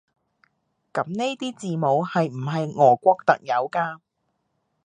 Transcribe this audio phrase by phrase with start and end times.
[0.93, 3.99] 噉呢啲字母係唔係俄國特有㗎？